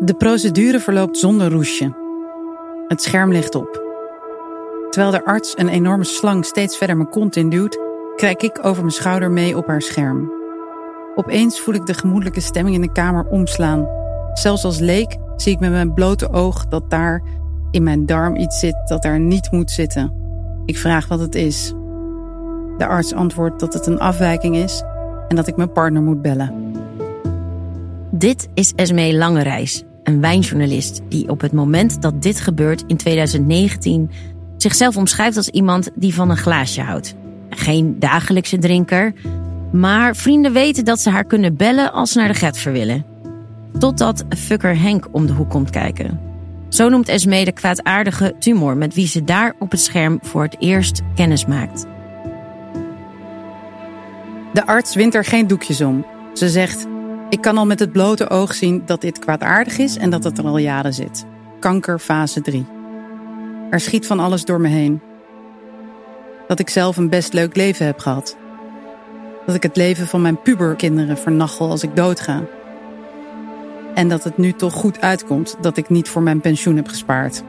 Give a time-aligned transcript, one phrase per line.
[0.00, 1.94] De procedure verloopt zonder roesje.
[2.88, 3.82] Het scherm ligt op.
[4.90, 7.78] Terwijl de arts een enorme slang steeds verder mijn kont induwt,
[8.16, 10.32] kijk ik over mijn schouder mee op haar scherm.
[11.14, 13.88] Opeens voel ik de gemoedelijke stemming in de kamer omslaan.
[14.32, 17.22] Zelfs als leek zie ik met mijn blote oog dat daar
[17.70, 20.12] in mijn darm iets zit dat daar niet moet zitten.
[20.64, 21.72] Ik vraag wat het is.
[22.78, 24.82] De arts antwoordt dat het een afwijking is
[25.28, 26.74] en dat ik mijn partner moet bellen.
[28.18, 34.10] Dit is Esmee Langereis, een wijnjournalist die op het moment dat dit gebeurt in 2019
[34.56, 37.14] zichzelf omschrijft als iemand die van een glaasje houdt.
[37.50, 39.12] Geen dagelijkse drinker,
[39.72, 43.04] maar vrienden weten dat ze haar kunnen bellen als ze naar de Getver willen.
[43.78, 46.20] Totdat fucker Henk om de hoek komt kijken.
[46.68, 50.56] Zo noemt Esmee de kwaadaardige tumor met wie ze daar op het scherm voor het
[50.58, 51.86] eerst kennis maakt.
[54.52, 56.06] De arts wint er geen doekjes om.
[56.32, 56.86] Ze zegt:
[57.28, 60.38] Ik kan al met het blote oog zien dat dit kwaadaardig is en dat het
[60.38, 61.24] er al jaren zit.
[61.60, 62.66] Kanker fase 3.
[63.70, 65.00] Er schiet van alles door me heen.
[66.48, 68.36] Dat ik zelf een best leuk leven heb gehad.
[69.46, 72.42] Dat ik het leven van mijn puberkinderen vernachel als ik doodga.
[73.94, 77.42] En dat het nu toch goed uitkomt dat ik niet voor mijn pensioen heb gespaard.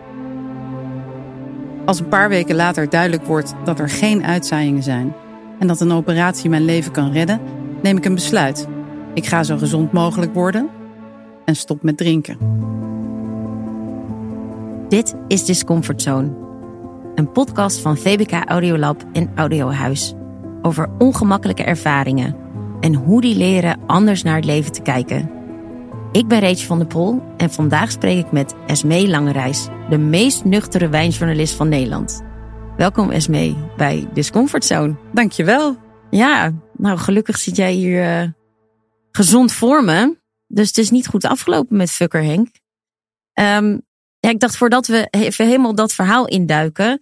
[1.86, 5.14] Als een paar weken later duidelijk wordt dat er geen uitzaaiingen zijn
[5.60, 7.42] en dat een operatie mijn leven kan redden,
[7.82, 8.68] neem ik een besluit.
[9.18, 10.70] Ik ga zo gezond mogelijk worden
[11.46, 12.38] en stop met drinken.
[14.90, 16.36] Dit is Discomfort Zone,
[17.16, 20.14] een podcast van VBK Audiolab en Audiohuis
[20.62, 22.36] over ongemakkelijke ervaringen
[22.80, 25.30] en hoe die leren anders naar het leven te kijken.
[26.12, 30.46] Ik ben Rachel van der Pol en vandaag spreek ik met Esmee Langereis, de meest
[30.46, 32.24] nuchtere wijnjournalist van Nederland.
[32.76, 34.96] Welkom Esmee bij Discomfort Zone.
[35.14, 35.76] Dankjewel.
[36.10, 38.30] Ja, nou gelukkig zit jij hier uh,
[39.18, 40.18] gezond voor me.
[40.48, 42.48] Dus het is niet goed afgelopen met Fucker Henk.
[43.34, 43.82] Um,
[44.20, 47.02] ja, ik dacht voordat we even helemaal dat verhaal induiken.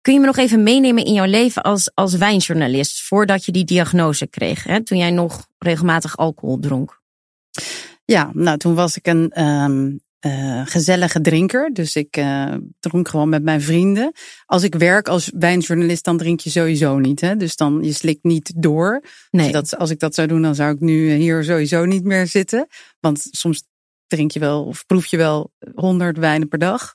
[0.00, 3.64] Kun je me nog even meenemen in jouw leven als, als wijnjournalist voordat je die
[3.64, 4.64] diagnose kreeg?
[4.64, 4.82] Hè?
[4.82, 7.00] Toen jij nog regelmatig alcohol dronk.
[8.04, 11.72] Ja, nou toen was ik een um, uh, gezellige drinker.
[11.72, 14.12] Dus ik uh, dronk gewoon met mijn vrienden.
[14.46, 17.20] Als ik werk als wijnjournalist, dan drink je sowieso niet.
[17.20, 17.36] Hè?
[17.36, 19.02] Dus dan je slikt niet door.
[19.30, 19.44] Nee.
[19.44, 22.26] Als, dat, als ik dat zou doen, dan zou ik nu hier sowieso niet meer
[22.26, 22.66] zitten.
[23.00, 23.64] Want soms
[24.06, 26.94] drink je wel of proef je wel honderd wijnen per dag.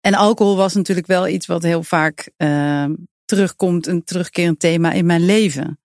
[0.00, 2.86] En alcohol was natuurlijk wel iets wat heel vaak uh,
[3.24, 5.80] terugkomt, een terugkerend thema in mijn leven.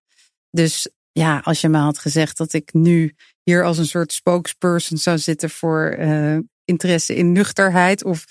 [0.50, 3.14] Dus ja, als je me had gezegd dat ik nu
[3.50, 8.24] hier als een soort spokesperson zou zitten voor uh, interesse in nuchterheid of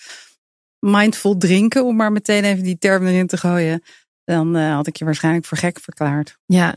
[0.79, 3.83] mindful drinken, om maar meteen even die term erin te gooien,
[4.23, 6.37] dan uh, had ik je waarschijnlijk voor gek verklaard.
[6.45, 6.75] Ja.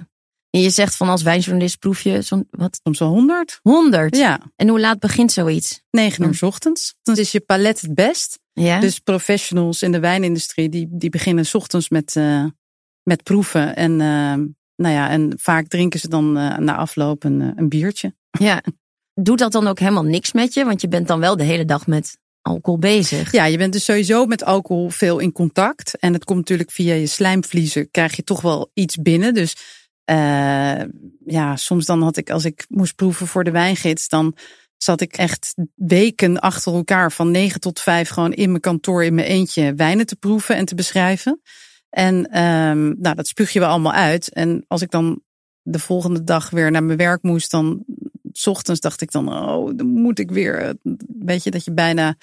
[0.51, 2.81] En je zegt van als wijnjournalist proef je zo'n wat?
[2.83, 3.59] Soms wel honderd.
[3.63, 4.17] Honderd?
[4.17, 4.41] Ja.
[4.57, 5.83] En hoe laat begint zoiets?
[5.91, 6.95] Negen uur s ochtends.
[7.03, 8.39] Dan is je palet het best.
[8.53, 8.81] Ja.
[8.81, 12.45] Dus professionals in de wijnindustrie die, die beginnen s ochtends met, uh,
[13.03, 13.77] met proeven.
[13.77, 14.01] En,
[14.79, 18.15] nou ja, en vaak drinken ze dan uh, na afloop een, een biertje.
[18.31, 18.63] Ja.
[19.15, 20.65] Doet dat dan ook helemaal niks met je?
[20.65, 23.33] Want je bent dan wel de hele dag met alcohol bezig.
[23.33, 25.99] Ja, je bent dus sowieso met alcohol veel in contact.
[25.99, 29.35] En het komt natuurlijk via je slijmvliezen, krijg je toch wel iets binnen.
[29.35, 29.57] Dus
[30.11, 30.83] uh,
[31.27, 34.37] ja, soms dan had ik, als ik moest proeven voor de wijngids, dan
[34.77, 39.15] zat ik echt weken achter elkaar van negen tot vijf gewoon in mijn kantoor in
[39.15, 41.41] mijn eentje wijnen te proeven en te beschrijven.
[41.91, 44.33] En um, nou, dat spuug je wel allemaal uit.
[44.33, 45.23] En als ik dan
[45.63, 47.85] de volgende dag weer naar mijn werk moest, dan
[48.33, 50.75] s ochtends dacht ik dan, oh, dan moet ik weer.
[51.19, 52.17] Weet je, dat je bijna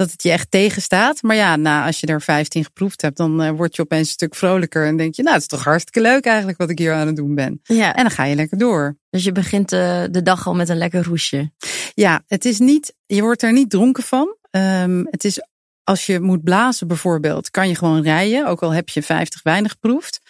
[0.00, 1.22] dat het je echt tegenstaat.
[1.22, 4.12] Maar ja, nou, als je er 15 geproefd hebt, dan uh, word je opeens een
[4.12, 4.86] stuk vrolijker.
[4.86, 7.16] En denk je, nou, het is toch hartstikke leuk eigenlijk wat ik hier aan het
[7.16, 7.60] doen ben.
[7.62, 7.94] Ja.
[7.94, 8.96] En dan ga je lekker door.
[9.10, 11.50] Dus je begint uh, de dag al met een lekker roesje.
[11.94, 14.36] Ja, het is niet, je wordt er niet dronken van.
[14.50, 15.40] Um, het is,
[15.90, 18.46] als je moet blazen bijvoorbeeld, kan je gewoon rijden.
[18.46, 20.20] Ook al heb je 50 weinig geproefd.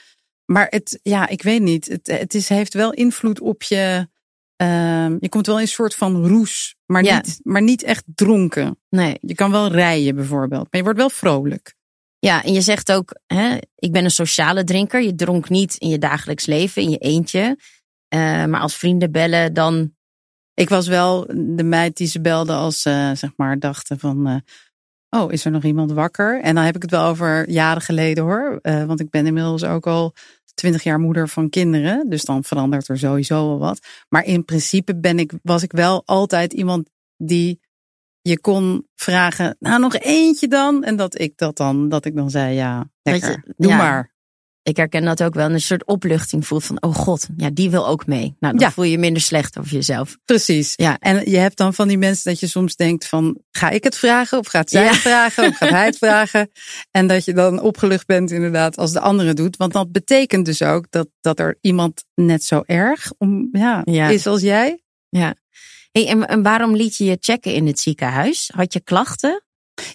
[0.45, 1.87] Maar het, ja, ik weet niet.
[1.87, 4.09] Het, het is, heeft wel invloed op je.
[4.57, 7.17] Um, je komt wel in een soort van roes, maar, Ja.
[7.17, 8.79] niet, maar niet echt dronken.
[8.89, 9.19] Nee.
[9.21, 11.75] Je kan wel rijden bijvoorbeeld, maar je wordt wel vrolijk.
[12.19, 15.03] Ja, en je zegt ook, hè, ik ben een sociale drinker.
[15.03, 17.59] Je dronk niet in je dagelijks leven, in je eentje.
[18.15, 19.95] Uh, maar als vrienden bellen, dan.
[20.55, 21.27] Ik was wel
[21.57, 24.43] de meid die ze belde als ze zeg maar dachten van.
[25.11, 26.41] Oh, is er nog iemand wakker?
[26.41, 28.59] En dan heb ik het wel over jaren geleden hoor.
[28.63, 30.15] Uh, want ik ben inmiddels ook al
[30.55, 32.09] twintig jaar moeder van kinderen.
[32.09, 33.87] Dus dan verandert er sowieso wel wat.
[34.09, 37.61] Maar in principe ben ik, was ik wel altijd iemand die
[38.21, 40.85] je kon vragen, nou nog eentje dan.
[40.85, 44.10] En dat ik dat dan, dat ik dan zei, ja, lekker, je, doe ja, maar.
[44.71, 45.51] Ik herken dat ook wel.
[45.51, 48.37] Een soort opluchting voelt van, oh god, ja, die wil ook mee.
[48.41, 48.71] Nou, dan Ja.
[48.71, 50.17] voel je minder slecht over jezelf.
[50.25, 50.73] Precies.
[50.77, 50.97] Ja.
[50.99, 53.97] En je hebt dan van die mensen dat je soms denkt van, ga ik het
[53.97, 54.39] vragen?
[54.39, 54.89] Of gaat zij Ja.
[54.91, 55.47] het vragen?
[55.49, 56.51] Of gaat hij het vragen?
[56.91, 59.57] En dat je dan opgelucht bent inderdaad als de andere doet.
[59.57, 64.09] Want dat betekent dus ook dat, dat er iemand net zo erg om, ja, Ja.
[64.09, 64.83] is als jij.
[65.09, 65.35] Ja.
[65.93, 68.51] Hey, en, en waarom liet je je checken in het ziekenhuis?
[68.57, 69.45] Had je klachten?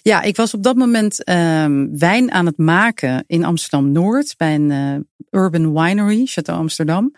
[0.02, 4.70] Ja, ik was op dat moment ehm, wijn aan het maken in Amsterdam-Noord bij een
[4.70, 7.14] eh, urban winery, Chateau Amsterdam.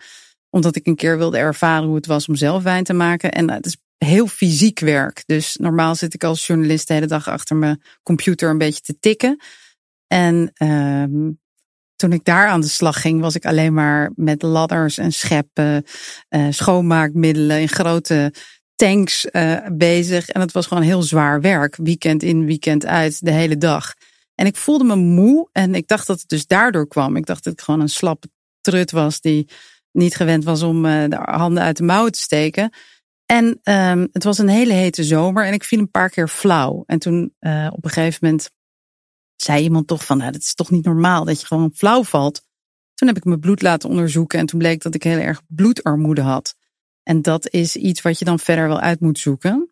[0.49, 3.31] Omdat ik een keer wilde ervaren hoe het was om zelf wijn te maken.
[3.31, 5.23] En eh, het is heel fysiek werk.
[5.25, 8.99] Dus normaal zit ik als journalist de hele dag achter mijn computer een beetje te
[8.99, 9.39] tikken.
[10.07, 11.31] En ehm,
[11.95, 15.83] toen ik daar aan de slag ging, was ik alleen maar met ladders en scheppen,
[16.27, 18.33] eh, schoonmaakmiddelen in grote
[18.79, 20.29] tanks uh, bezig.
[20.29, 21.75] En het was gewoon heel zwaar werk.
[21.75, 23.93] Weekend in, weekend uit, de hele dag.
[24.35, 27.15] En ik voelde me moe en ik dacht dat het dus daardoor kwam.
[27.15, 28.29] Ik dacht dat ik gewoon een slappe
[28.61, 29.49] trut was die
[29.91, 32.73] niet gewend was om uh, de handen uit de mouwen te steken.
[33.25, 36.83] En um, het was een hele hete zomer en ik viel een paar keer flauw.
[36.85, 38.49] En toen uh, op een gegeven moment
[39.35, 42.41] zei iemand toch van, nou, dat is toch niet normaal dat je gewoon flauw valt.
[42.93, 46.21] Toen heb ik mijn bloed laten onderzoeken en toen bleek dat ik heel erg bloedarmoede
[46.21, 46.55] had.
[47.09, 49.69] En dat is iets wat je dan verder wel uit moet zoeken.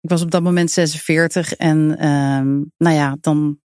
[0.00, 3.60] Ik was op dat moment 46 en um, nou ja, dan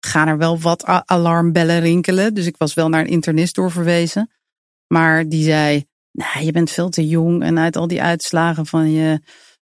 [0.00, 2.34] gaan er wel wat alarmbellen rinkelen.
[2.34, 4.30] Dus ik was wel naar een internist doorverwezen.
[4.86, 8.90] Maar die zei, nou, je bent veel te jong en uit al die uitslagen van
[8.90, 9.20] je,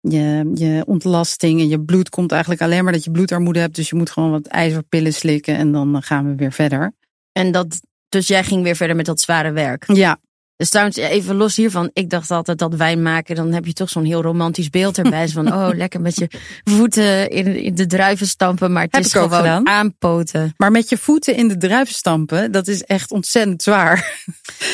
[0.01, 3.77] je, je ontlasting en je bloed komt eigenlijk alleen maar dat je bloedarmoede hebt.
[3.77, 6.93] Dus je moet gewoon wat ijzerpillen slikken en dan gaan we weer verder.
[7.33, 9.93] En dat, dus jij ging weer verder met dat zware werk?
[9.93, 10.19] Ja,
[10.63, 11.91] dus trouwens, even los hiervan.
[11.93, 15.29] Ik dacht altijd dat wijn maken, dan heb je toch zo'n heel romantisch beeld erbij.
[15.29, 16.31] Van, oh, lekker met je
[16.65, 18.73] voeten in, in de druiven stampen.
[18.73, 19.67] Maar het Heb is gewoon gedaan.
[19.67, 20.55] aanpoten.
[20.57, 24.25] Maar met je voeten in de druiven stampen, dat is echt ontzettend zwaar.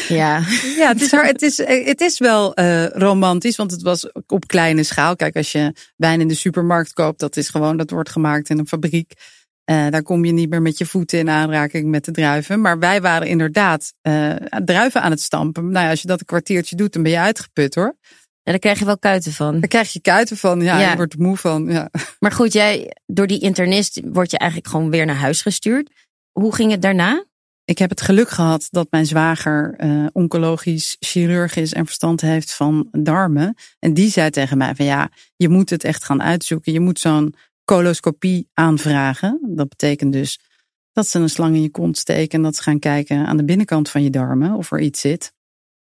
[0.09, 0.43] Ja.
[0.79, 4.83] Ja, het is, het is, het is wel uh, romantisch, want het was op kleine
[4.83, 5.17] schaal.
[5.17, 8.59] Kijk, als je wijn in de supermarkt koopt, dat is gewoon, dat wordt gemaakt in
[8.59, 9.13] een fabriek.
[9.71, 12.61] Uh, daar kom je niet meer met je voeten in aanraking met de druiven.
[12.61, 14.35] Maar wij waren inderdaad uh,
[14.65, 15.71] druiven aan het stampen.
[15.71, 17.97] Nou ja, als je dat een kwartiertje doet, dan ben je uitgeput hoor.
[18.43, 19.61] Ja, daar krijg je wel kuiten van.
[19.61, 20.81] Daar krijg je kuiten van, ja.
[20.81, 20.91] Ja.
[20.91, 21.91] Je wordt er moe van, ja.
[22.19, 25.91] Maar goed, jij, door die internist word je eigenlijk gewoon weer naar huis gestuurd.
[26.33, 27.25] Hoe ging het daarna?
[27.65, 32.53] Ik heb het geluk gehad dat mijn zwager uh, oncologisch chirurg is en verstand heeft
[32.53, 33.55] van darmen.
[33.79, 36.73] En die zei tegen mij van ja, je moet het echt gaan uitzoeken.
[36.73, 37.35] Je moet zo'n
[37.69, 39.41] coloscopie aanvragen.
[39.47, 40.41] Dat betekent dus
[40.93, 43.45] dat ze een slang in je kont steken en dat ze gaan kijken aan de
[43.45, 45.33] binnenkant van je darmen of er iets zit.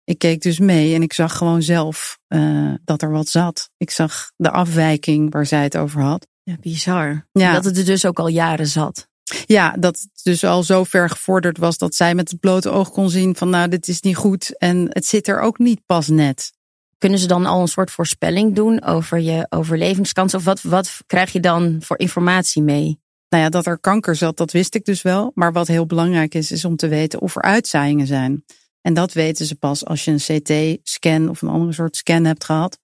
[0.04, 3.70] Ik keek dus mee en ik zag gewoon zelf uh, dat er wat zat.
[3.76, 6.26] Ik zag de afwijking waar zij het over had.
[6.42, 7.28] Ja, bizar.
[7.32, 7.52] Ja.
[7.52, 9.08] Dat het er dus ook al jaren zat.
[9.46, 12.90] Ja, dat het dus al zo ver gevorderd was dat zij met het blote oog
[12.90, 16.08] kon zien van nou, dit is niet goed en het zit er ook niet pas
[16.08, 16.52] net.
[16.98, 20.34] Kunnen ze dan al een soort voorspelling doen over je overlevingskans?
[20.34, 23.00] Of wat, wat krijg je dan voor informatie mee?
[23.28, 25.30] Nou ja, dat er kanker zat, dat wist ik dus wel.
[25.34, 28.44] Maar wat heel belangrijk is, is om te weten of er uitzaaiingen zijn.
[28.80, 30.40] En dat weten ze pas als je een
[30.80, 32.78] CT-scan of een andere soort scan hebt gehad.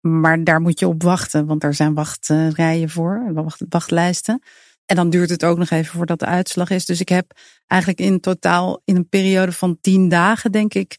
[0.00, 4.42] Maar daar moet je op wachten, want daar zijn wachtrijen voor, wacht, wachtlijsten.
[4.86, 6.86] En dan duurt het ook nog even voordat de uitslag is.
[6.86, 7.32] Dus ik heb
[7.66, 10.98] eigenlijk in totaal in een periode van tien dagen, denk ik,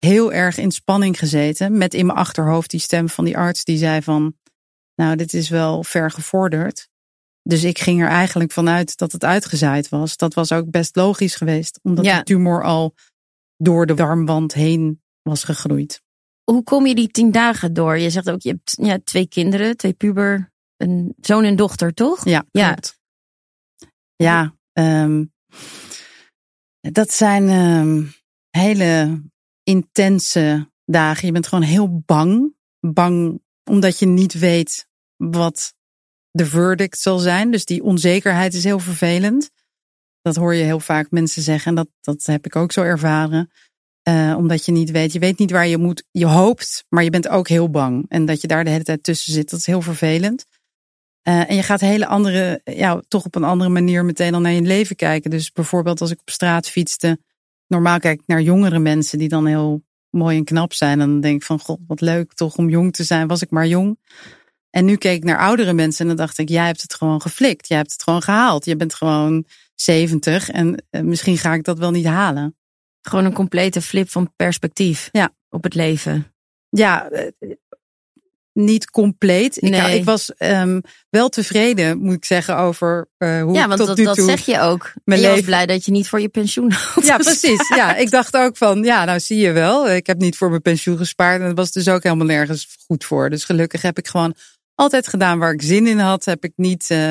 [0.00, 1.78] heel erg in spanning gezeten.
[1.78, 4.36] Met in mijn achterhoofd die stem van die arts die zei van,
[4.94, 6.88] nou, dit is wel ver gevorderd.
[7.42, 10.16] Dus ik ging er eigenlijk vanuit dat het uitgezaaid was.
[10.16, 12.18] Dat was ook best logisch geweest, omdat Ja.
[12.18, 12.94] de tumor al
[13.56, 16.02] door de darmwand heen was gegroeid.
[16.44, 17.98] Hoe kom je die tien dagen door?
[17.98, 22.24] Je zegt ook, je hebt ja, twee kinderen, twee puber een zoon en dochter, toch?
[22.24, 22.72] Ja, Ja.
[22.72, 22.98] klopt.
[24.16, 25.24] Ja, ehm,
[26.80, 28.04] dat zijn ehm,
[28.50, 29.22] hele
[29.62, 31.26] intense dagen.
[31.26, 32.54] Je bent gewoon heel bang.
[32.80, 34.86] Bang omdat je niet weet
[35.16, 35.74] wat
[36.30, 37.50] de verdict zal zijn.
[37.50, 39.50] Dus die onzekerheid is heel vervelend.
[40.22, 41.68] Dat hoor je heel vaak mensen zeggen.
[41.68, 43.50] En dat, dat heb ik ook zo ervaren.
[44.02, 45.12] Eh, omdat je niet weet.
[45.12, 46.04] Je weet niet waar je moet.
[46.10, 48.04] Je hoopt, maar je bent ook heel bang.
[48.08, 50.46] En dat je daar de hele tijd tussen zit, dat is heel vervelend.
[51.22, 54.52] Eh, en je gaat hele andere, ja, toch op een andere manier meteen al naar
[54.52, 55.30] je leven kijken.
[55.30, 57.18] Dus bijvoorbeeld als ik op straat fietste.
[57.70, 61.00] Normaal kijk ik naar jongere mensen die dan heel mooi en knap zijn.
[61.00, 63.28] En dan denk ik van, god, wat leuk toch om jong te zijn.
[63.28, 63.98] Was ik maar jong.
[64.70, 67.20] En nu keek ik naar oudere mensen en dan dacht ik, jij hebt het gewoon
[67.20, 67.68] geflikt.
[67.68, 68.64] Jij hebt het gewoon gehaald.
[68.64, 72.56] Je bent gewoon 70 en eh, misschien ga ik dat wel niet halen.
[73.00, 75.34] Gewoon een complete flip van perspectief Ja.
[75.48, 76.32] op het leven.
[76.68, 77.30] Ja, eh,
[78.52, 79.56] niet compleet.
[79.56, 79.98] Ik, Nee.
[79.98, 80.80] ik was ehm,
[81.10, 84.16] wel tevreden, moet ik zeggen, over eh, hoe ja, ik want tot dat, nu dat
[84.16, 84.28] toe...
[84.28, 84.92] zeg je ook.
[85.04, 87.04] mijn en je was blij dat je niet voor je pensioen had.
[87.10, 87.68] Ja, precies.
[87.68, 89.90] Ja, ik dacht ook van, ja, nou zie je wel.
[89.90, 93.04] Ik heb niet voor mijn pensioen gespaard en dat was dus ook helemaal nergens goed
[93.04, 93.30] voor.
[93.30, 94.34] Dus gelukkig heb ik gewoon
[94.74, 96.24] altijd gedaan waar ik zin in had.
[96.24, 97.10] Heb ik niet eh,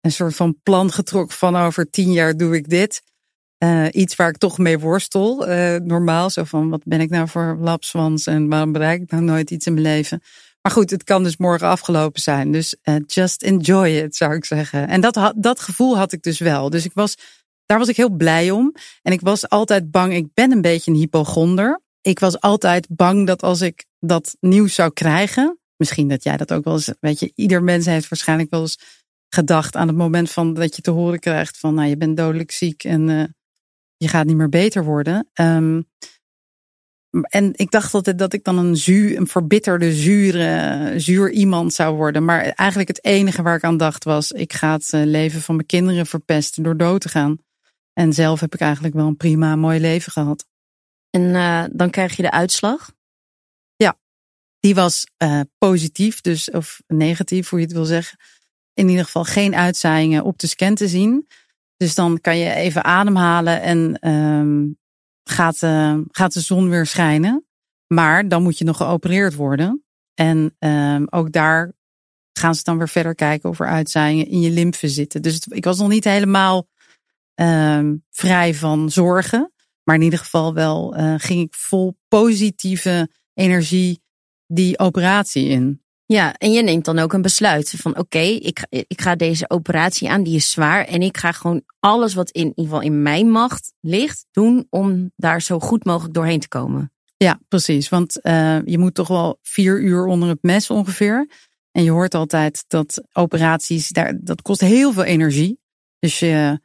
[0.00, 3.02] een soort van plan getrokken van over tien jaar doe ik dit.
[3.58, 5.46] Eh, iets waar ik toch mee worstel.
[5.84, 9.50] normaal, zo van wat ben ik nou voor lapswans en waarom bereik ik nou nooit
[9.50, 10.22] iets in mijn leven.
[10.62, 12.52] Maar goed, het kan dus morgen afgelopen zijn.
[12.52, 14.88] Dus eh, just enjoy it, zou ik zeggen.
[14.88, 16.70] En dat, dat gevoel had ik dus wel.
[16.70, 17.16] Dus ik was,
[17.66, 18.74] daar was ik heel blij om.
[19.02, 21.80] En ik was altijd bang, ik ben een beetje een hypochonder.
[22.00, 25.58] Ik was altijd bang dat als ik dat nieuws zou krijgen.
[25.76, 28.78] Misschien dat jij dat ook wel eens, weet je, ieder mens heeft waarschijnlijk wel eens
[29.28, 32.50] gedacht aan het moment van dat je te horen krijgt van, nou, je bent dodelijk
[32.50, 33.24] ziek en eh,
[33.96, 35.28] je gaat niet meer beter worden.
[35.32, 35.80] Ehm,
[37.10, 41.96] en ik dacht altijd dat ik dan een, zuur, een verbitterde, zure, zuur iemand zou
[41.96, 42.24] worden.
[42.24, 45.54] Maar eigenlijk het enige waar ik aan dacht was: ik ga het eh, leven van
[45.54, 47.38] mijn kinderen verpesten door dood te gaan.
[47.92, 50.46] En zelf heb ik eigenlijk wel een prima, mooi leven gehad.
[51.10, 52.90] En eh, dan krijg je de uitslag.
[54.60, 58.18] Die was eh, positief, dus of negatief, hoe je het wil zeggen.
[58.74, 61.26] In ieder geval geen uitzaaiingen op de scan te zien.
[61.76, 64.66] Dus dan kan je even ademhalen en ehm,
[65.30, 67.46] gaat, eh, gaat de zon weer schijnen.
[67.86, 69.84] Maar dan moet je nog geopereerd worden.
[70.14, 71.72] En ehm, ook daar
[72.32, 75.22] gaan ze dan weer verder kijken of er uitzaaiingen in je lymfe zitten.
[75.22, 76.68] Dus ik was nog niet helemaal
[77.34, 79.52] ehm, vrij van zorgen.
[79.84, 84.02] Maar in ieder geval wel eh, ging ik vol positieve energie
[84.46, 85.82] die operatie in.
[86.12, 90.10] Ja, en je neemt dan ook een besluit van oké, ik, ik ga deze operatie
[90.10, 90.84] aan, die is zwaar.
[90.84, 94.66] En ik ga gewoon alles wat in, in ieder geval in mijn macht ligt doen
[94.70, 96.92] om daar zo goed mogelijk doorheen te komen.
[97.16, 97.88] Ja, precies.
[97.88, 101.28] Want eh, je moet toch wel vier uur onder het mes ongeveer.
[101.72, 105.60] En je hoort altijd dat operaties, daar, dat kost heel veel energie.
[105.98, 106.60] Dus je,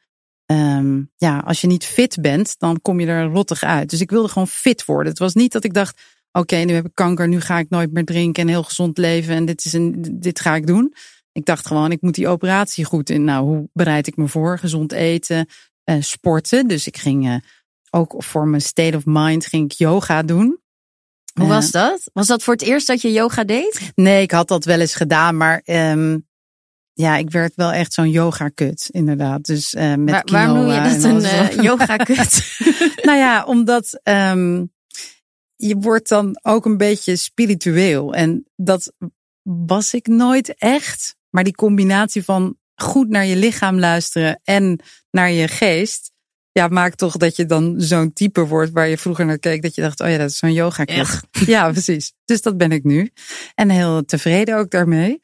[0.45, 3.89] ehm, ja, als je niet fit bent, dan kom je er rottig uit.
[3.89, 5.11] Dus ik wilde gewoon fit worden.
[5.11, 6.01] Het was niet dat ik dacht,
[6.39, 9.35] oké, nu heb ik kanker, nu ga ik nooit meer drinken en heel gezond leven
[9.35, 10.93] en dit, is een, dit ga ik doen.
[11.31, 13.23] Ik dacht gewoon, ik moet die operatie goed in.
[13.23, 14.59] Nou, hoe bereid ik me voor?
[14.59, 15.47] Gezond eten,
[15.83, 16.67] eh, sporten.
[16.67, 17.35] Dus ik ging eh,
[17.89, 20.59] ook voor mijn state of mind ging ik yoga doen.
[21.33, 22.09] Hoe Eh, was dat?
[22.13, 23.91] Was dat voor het eerst dat je yoga deed?
[23.95, 26.17] Nee, ik had dat wel eens gedaan, maar ehm,
[26.93, 29.45] ja, ik werd wel echt zo'n yoga kut, inderdaad.
[29.45, 32.57] Dus eh, met Waar, waarom noem je dat en een eh, yoga kut?
[33.07, 34.63] nou ja, omdat ehm,
[35.55, 38.13] je wordt dan ook een beetje spiritueel.
[38.13, 38.93] En dat
[39.43, 41.15] was ik nooit echt.
[41.29, 44.79] Maar die combinatie van goed naar je lichaam luisteren en
[45.11, 46.11] naar je geest.
[46.51, 49.61] Ja, maakt toch dat je dan zo'n type wordt waar je vroeger naar keek.
[49.61, 50.83] Dat je dacht, oh ja, dat is zo'n yoga?
[51.45, 52.13] Ja, precies.
[52.25, 53.11] Dus dat ben ik nu.
[53.55, 55.19] En heel tevreden ook daarmee.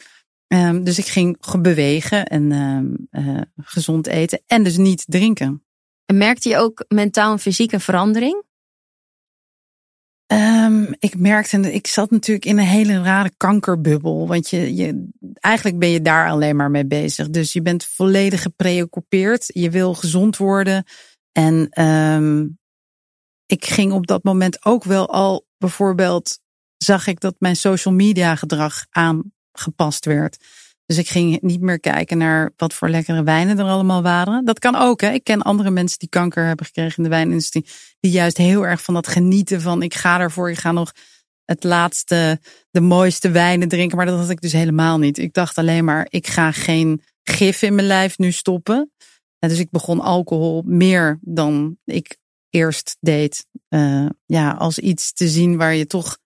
[0.47, 2.85] Ehm, dus ik ging ge- bewegen en ehm,
[3.27, 4.41] eh, gezond eten.
[4.47, 5.63] En dus niet drinken.
[6.05, 8.43] En merkte je ook mentaal en fysiek een verandering?
[10.31, 14.27] Ehm, ik merkte, ik zat natuurlijk in een hele rare kankerbubbel.
[14.27, 15.07] Want je, je,
[15.39, 17.29] eigenlijk ben je daar alleen maar mee bezig.
[17.29, 19.43] Dus je bent volledig gepreoccupeerd.
[19.47, 20.85] Je wil gezond worden.
[21.31, 22.47] En ehm,
[23.45, 26.39] ik ging op dat moment ook wel al, bijvoorbeeld,
[26.77, 30.37] zag ik dat mijn social media gedrag aangepast werd.
[30.91, 34.45] Dus ik ging niet meer kijken naar wat voor lekkere wijnen er allemaal waren.
[34.45, 35.11] Dat kan ook, hè.
[35.11, 37.65] Ik ken andere mensen die kanker hebben gekregen in de wijnindustrie.
[37.99, 40.91] Die juist heel erg van dat genieten van ik ga ervoor, ik ga nog
[41.45, 42.39] het laatste,
[42.71, 43.97] de mooiste wijnen drinken.
[43.97, 45.17] Maar dat had ik dus helemaal niet.
[45.17, 48.91] Ik dacht alleen maar, ik ga geen gif in mijn lijf nu stoppen.
[49.39, 52.17] En dus ik begon alcohol meer dan ik
[52.49, 53.45] eerst deed.
[53.67, 56.17] eh, ja, als iets te zien waar je toch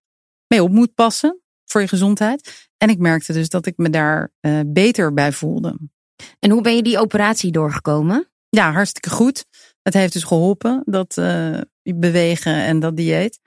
[0.48, 1.40] mee op moet passen.
[1.66, 2.68] Voor je gezondheid.
[2.78, 5.78] En ik merkte dus dat ik me daar uh, beter bij voelde.
[6.40, 8.30] En hoe ben je die operatie doorgekomen?
[8.50, 9.46] Ja, hartstikke goed.
[9.82, 13.40] Het heeft dus geholpen, dat uh, bewegen en dat dieet.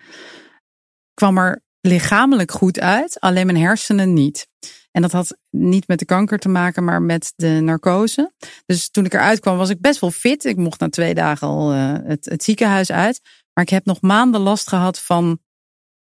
[1.14, 4.48] Kwam er lichamelijk goed uit, alleen mijn hersenen niet.
[4.90, 8.32] En dat had niet met de kanker te maken, maar met de narcose.
[8.66, 10.44] Dus toen ik eruit kwam, was ik best wel fit.
[10.44, 13.20] Ik mocht na twee dagen al uh, het, het ziekenhuis uit.
[13.52, 15.38] Maar ik heb nog maanden last gehad van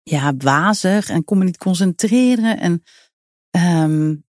[0.02, 2.59] ja, wazig en kon me niet concentreren.
[2.61, 2.82] En
[3.82, 4.25] um,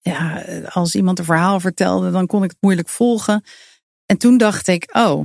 [0.00, 3.44] ja, als iemand een verhaal vertelde, dan kon ik het moeilijk volgen.
[4.06, 5.20] En toen dacht ik, oh,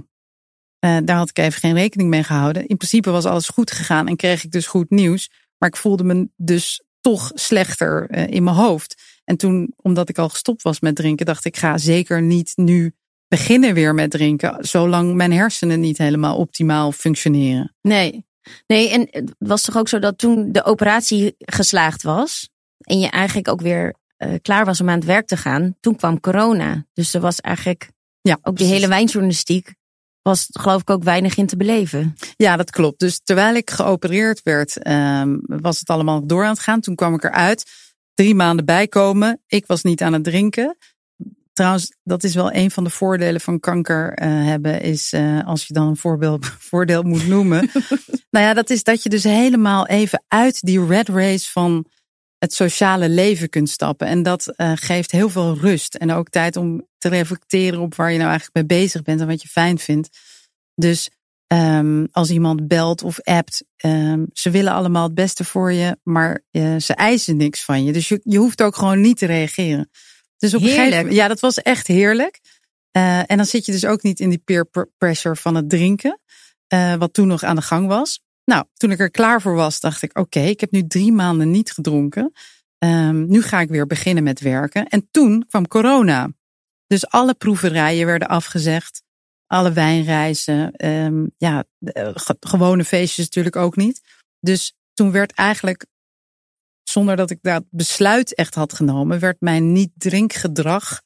[0.86, 2.68] uh, daar had ik even geen rekening mee gehouden.
[2.68, 5.30] In principe was alles goed gegaan en kreeg ik dus goed nieuws.
[5.58, 9.20] Maar ik voelde me dus toch slechter uh, in mijn hoofd.
[9.24, 12.96] En toen, omdat ik al gestopt was met drinken, dacht ik, ga zeker niet nu
[13.28, 17.76] beginnen weer met drinken, zolang mijn hersenen niet helemaal optimaal functioneren.
[17.82, 18.26] Nee,
[18.68, 23.10] nee, en het was toch ook zo dat toen de operatie geslaagd was en je
[23.10, 26.86] eigenlijk ook weer uh, klaar was om aan het werk te gaan, toen kwam corona.
[26.94, 27.90] Dus er was eigenlijk
[28.22, 29.74] ja, ook die hele wijnjournalistiek
[30.22, 32.16] was geloof ik ook weinig in te beleven.
[32.36, 33.00] Ja, dat klopt.
[33.00, 36.82] Dus terwijl ik geopereerd werd, um, was het allemaal door aan het gaan.
[36.82, 37.72] Toen kwam ik eruit.
[38.14, 39.42] Drie maanden bijkomen.
[39.48, 40.78] Ik was niet aan het drinken.
[41.54, 45.68] Trouwens, dat is wel een van de voordelen van kanker uh, hebben, is uh, als
[45.68, 47.70] je dan een voorbeeld, voordeel moet noemen.
[48.32, 51.86] nou ja, dat is dat je dus helemaal even uit die red race van
[52.38, 54.08] het sociale leven kunt stappen.
[54.08, 55.96] En dat uh, geeft heel veel rust.
[55.96, 59.28] En ook tijd om te reflecteren op waar je nou eigenlijk mee bezig bent en
[59.28, 60.10] wat je fijn vindt.
[60.76, 61.10] Dus
[61.48, 66.42] um, als iemand belt of appt, um, ze willen allemaal het beste voor je, maar
[66.80, 67.92] ze eisen niks van je.
[67.92, 69.90] Dus je, je hoeft ook gewoon niet te reageren.
[70.42, 70.86] Dus op heerlijk.
[70.86, 72.40] een gegeven ja, dat was echt heerlijk.
[72.98, 76.20] Uh, en dan zit je dus ook niet in die peer pressure van het drinken,
[76.74, 78.24] uh, wat toen nog aan de gang was.
[78.46, 81.12] Nou, toen ik er klaar voor was, dacht ik: oké, okay, ik heb nu drie
[81.12, 82.34] maanden niet gedronken.
[82.86, 84.88] Um, nu ga ik weer beginnen met werken.
[84.88, 86.30] En toen kwam corona.
[86.88, 89.04] Dus alle proeverijen werden afgezegd.
[89.48, 90.86] Alle wijnreizen.
[90.88, 91.64] Um, ja,
[92.40, 94.02] gewone feestjes natuurlijk ook niet.
[94.40, 95.86] Dus toen werd eigenlijk,
[96.92, 101.02] zonder dat ik dat besluit echt had genomen, werd mijn niet-drinkgedrag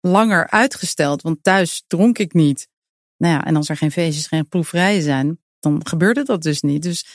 [0.00, 1.22] langer uitgesteld.
[1.22, 2.68] Want thuis dronk ik niet.
[3.16, 6.82] Nou ja, en als er geen feestjes, geen proeverijen zijn, dan gebeurde dat dus niet.
[6.82, 7.06] Dus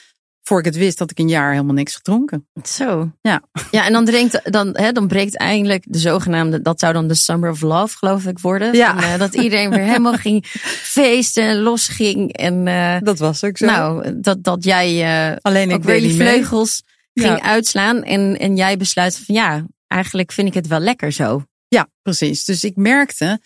[0.49, 2.47] voor ik het wist, had ik een jaar helemaal niks gedronken.
[2.63, 3.11] Zo.
[3.21, 3.41] Ja.
[3.71, 7.15] Ja, en dan, drinkt, dan, hè, dan breekt eindelijk de zogenaamde, dat zou dan de
[7.15, 8.73] Summer of Love, geloof ik, worden.
[8.73, 9.03] Ja.
[9.03, 10.45] En, uh, dat iedereen weer helemaal ging
[10.81, 12.33] feesten en losging.
[12.33, 13.65] En, uh, dat was ook zo.
[13.65, 16.97] Nou, dat, dat jij uh, Alleen ik weer je vleugels mee.
[17.13, 17.41] Ging ja.
[17.41, 18.03] uitslaan.
[18.03, 21.43] En, en jij besluit van ja, eigenlijk vind ik het wel lekker zo.
[21.67, 22.45] Ja, precies.
[22.45, 23.41] Dus ik merkte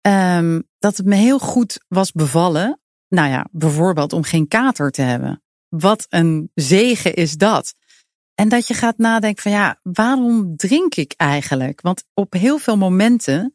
[0.00, 2.78] um, dat het me heel goed was bevallen
[3.14, 5.42] nou ja, bijvoorbeeld om geen kater te hebben.
[5.68, 7.74] Wat een zegen is dat.
[8.34, 11.80] En dat je gaat nadenken van ja, waarom drink ik eigenlijk?
[11.80, 13.54] Want op heel veel momenten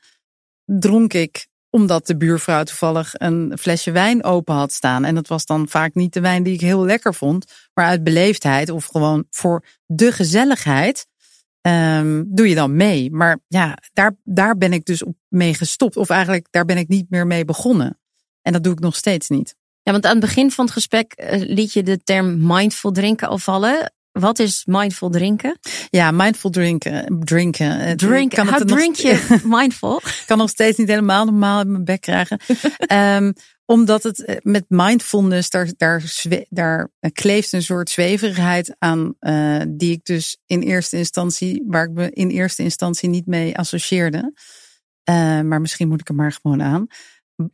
[0.65, 5.05] dronk ik omdat de buurvrouw toevallig een flesje wijn open had staan.
[5.05, 8.03] En dat was dan vaak niet de wijn die ik heel lekker vond, maar uit
[8.03, 11.07] beleefdheid of gewoon voor de gezelligheid
[11.61, 13.11] um, doe je dan mee.
[13.11, 15.97] Maar ja, daar, daar ben ik dus op mee gestopt.
[15.97, 17.99] Of eigenlijk daar ben ik niet meer mee begonnen.
[18.41, 19.55] En dat doe ik nog steeds niet.
[19.81, 23.27] Ja, want aan het begin van het gesprek eh, liet je de term mindful drinken
[23.27, 23.93] al vallen.
[24.19, 25.59] Wat is mindful drinken?
[25.89, 27.19] Ja, mindful drinken.
[27.19, 27.79] Drinken.
[27.79, 30.01] Eh, Drink, kan how drink je mindful?
[30.25, 32.39] kan nog steeds niet helemaal normaal in mijn bek krijgen.
[32.91, 33.33] um,
[33.65, 36.03] omdat het eh, met mindfulness, daar, daar,
[36.49, 39.13] daar kleeft een soort zweverigheid aan.
[39.19, 43.57] Uh, die ik dus in eerste instantie, waar ik me in eerste instantie niet mee
[43.57, 44.33] associeerde.
[45.09, 46.87] Uh, maar misschien moet ik er maar gewoon aan.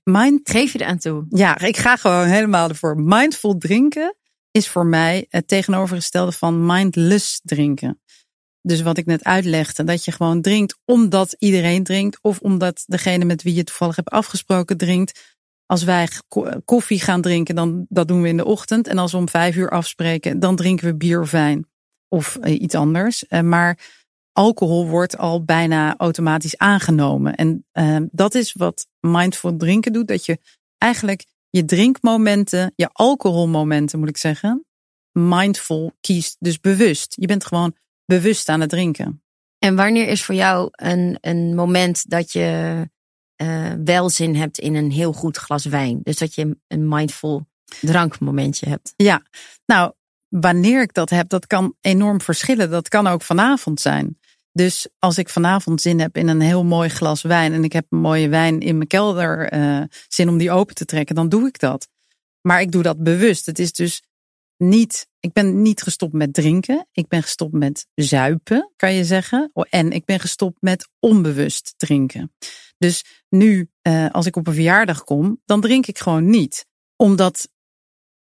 [0.04, 0.50] Mind...
[0.50, 1.26] Geef je er aan toe?
[1.30, 3.02] Ja, ik ga gewoon helemaal ervoor.
[3.02, 4.16] Mindful drinken
[4.56, 8.02] is voor mij het tegenovergestelde van mindless drinken.
[8.62, 12.20] Dus wat ik net uitlegde, dat je gewoon drinkt omdat iedereen drinkt.
[12.22, 15.36] Of omdat degene met wie je toevallig hebt afgesproken drinkt.
[15.66, 16.08] Als wij
[16.66, 18.88] koffie gaan drinken, dan dat doen we in de ochtend.
[18.88, 21.68] En als we om vijf uur afspreken, dan drinken we bier of wijn.
[22.08, 23.28] Of eh, iets anders.
[23.28, 23.80] Eh, maar
[24.32, 27.36] alcohol wordt al bijna automatisch aangenomen.
[27.36, 30.08] En uh, dat is wat mindful drinken doet.
[30.08, 30.40] Dat je
[30.78, 34.66] eigenlijk je drinkmomenten, je alcoholmomenten moet ik zeggen,
[35.12, 36.36] mindful kiest.
[36.40, 37.14] Dus bewust.
[37.20, 39.24] Je bent gewoon bewust aan het drinken.
[39.60, 42.90] En wanneer is voor jou een, een moment dat je
[43.42, 46.00] uh, wel zin hebt in een heel goed glas wijn?
[46.04, 47.48] Dus dat je een mindful
[47.82, 48.94] drankmomentje hebt.
[48.96, 49.24] Ja,
[49.66, 49.94] nou,
[50.28, 52.70] wanneer ik dat heb, dat kan enorm verschillen.
[52.70, 54.20] Dat kan ook vanavond zijn.
[54.56, 57.86] Dus als ik vanavond zin heb in een heel mooi glas wijn en ik heb
[57.90, 61.48] een mooie wijn in mijn kelder uh, zin om die open te trekken, dan doe
[61.48, 61.88] ik dat.
[62.42, 63.46] Maar ik doe dat bewust.
[63.46, 64.04] Het is dus
[64.58, 66.88] niet, ik ben niet gestopt met drinken.
[66.92, 69.52] Ik ben gestopt met zuipen, kan je zeggen.
[69.70, 72.34] En ik ben gestopt met onbewust drinken.
[72.78, 76.66] Dus nu, uh, als ik op een verjaardag kom, dan drink ik gewoon niet.
[76.96, 77.50] Omdat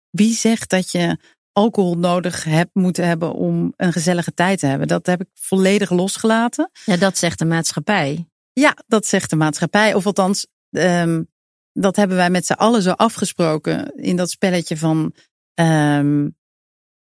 [0.10, 1.20] wie zegt dat je
[1.58, 4.88] alcohol nodig hebt moeten hebben om een gezellige tijd te hebben?
[4.88, 6.72] Dat heb ik volledig losgelaten.
[6.86, 8.28] Ja, dat zegt de maatschappij.
[8.54, 9.94] Ja, dat zegt de maatschappij.
[9.94, 11.28] Of althans, um,
[11.72, 15.14] dat hebben wij met z'n allen zo afgesproken in dat spelletje van.
[15.54, 16.36] Um,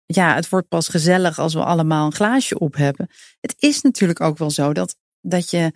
[0.06, 3.10] ja, het wordt pas gezellig als we allemaal een glaasje op hebben.
[3.40, 5.72] Het is natuurlijk ook wel zo dat, dat je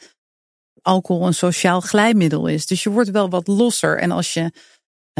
[0.81, 2.65] alcohol een sociaal glijmiddel is.
[2.65, 3.97] Dus je wordt wel wat losser.
[3.97, 4.51] En als je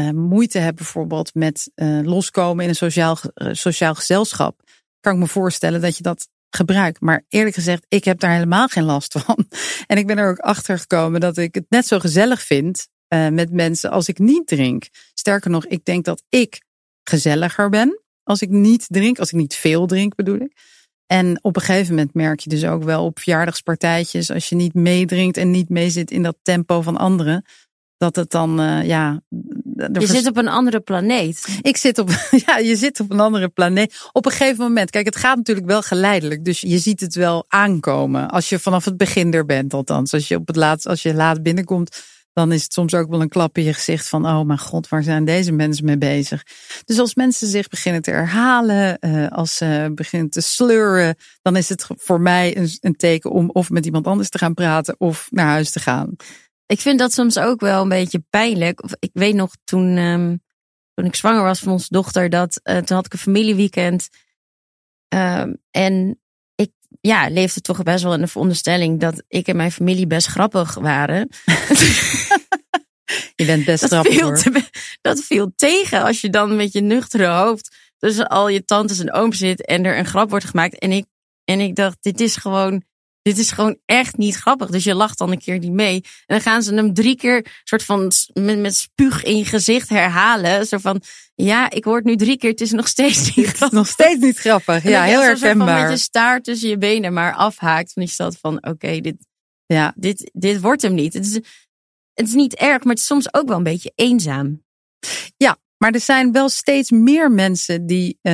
[0.08, 4.60] moeite hebt bijvoorbeeld met uh, loskomen in een sociaal, uh, sociaal gezelschap,
[5.00, 7.00] kan ik me voorstellen dat je dat gebruikt.
[7.00, 9.46] Maar eerlijk gezegd, ik heb daar helemaal geen last van.
[9.86, 13.52] En ik ben er ook achter gekomen dat ik het net zo gezellig vind met
[13.52, 14.88] mensen als ik niet drink.
[15.14, 16.62] Sterker nog, ik denk dat ik
[17.04, 20.52] gezelliger ben als ik niet drink, als ik niet veel drink bedoel ik.
[21.06, 24.74] En op een gegeven moment merk je dus ook wel op verjaardagspartijtjes, als je niet
[24.74, 27.44] meedrinkt en niet meezit in dat tempo van anderen,
[27.96, 28.50] dat het dan,
[28.86, 29.22] ja.
[29.92, 31.58] Je zit op een andere planeet.
[31.62, 32.10] Ik zit op,
[32.46, 34.08] ja, je zit op een andere planeet.
[34.12, 36.44] Op een gegeven moment, kijk, het gaat natuurlijk wel geleidelijk.
[36.44, 38.30] Dus je ziet het wel aankomen.
[38.30, 40.14] Als je vanaf het begin er bent, althans.
[40.14, 41.98] Als je op het laatst, als je laat binnenkomt,
[42.32, 44.88] dan is het soms ook wel een klap in je gezicht van, oh mijn god,
[44.88, 46.42] waar zijn deze mensen mee bezig?
[46.84, 51.68] Dus als mensen zich beginnen te herhalen, uh, als ze beginnen te sleuren, dan is
[51.68, 55.46] het voor mij een, teken om of met iemand anders te gaan praten of naar
[55.46, 56.16] huis te gaan.
[56.70, 58.80] Ik vind dat soms ook wel een beetje pijnlijk.
[58.98, 60.42] Ik weet nog toen, um,
[60.94, 64.08] toen ik zwanger was van onze dochter, dat uh, toen had ik een familieweekend.
[65.14, 66.20] Um, en
[67.00, 70.74] ja, leefde toch best wel in de veronderstelling dat ik en mijn familie best grappig
[70.74, 71.28] waren.
[73.36, 74.14] je bent best dat grappig.
[74.14, 74.68] Viel te,
[75.00, 79.12] dat viel tegen als je dan met je nuchtere hoofd tussen al je tantes en
[79.12, 80.78] ooms zit en er een grap wordt gemaakt.
[80.78, 81.06] En ik,
[81.44, 82.84] en ik dacht, dit is gewoon
[83.22, 84.70] dit is gewoon echt niet grappig.
[84.70, 85.94] Dus je lacht dan een keer niet mee.
[85.94, 89.88] En dan gaan ze hem drie keer soort van met, met spuug in je gezicht
[89.88, 90.66] herhalen.
[90.66, 91.02] Zo van,
[91.34, 93.78] ja, ik hoor nu drie keer, het is nog steeds niet grappig.
[93.78, 94.82] nog steeds niet grappig.
[94.82, 95.82] Ja, heel herkenbaar.
[95.82, 97.92] Met je staart tussen je benen maar afhaakt.
[97.92, 99.16] Van die stad van, oké, okay, dit,
[99.66, 99.92] ja.
[99.96, 101.12] dit, dit wordt hem niet.
[101.12, 101.34] Het is,
[102.14, 104.64] het is niet erg, maar het is soms ook wel een beetje eenzaam.
[105.36, 108.32] Ja, maar er zijn wel steeds meer mensen die uh,